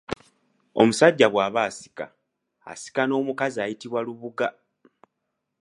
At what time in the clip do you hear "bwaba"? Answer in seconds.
1.33-1.59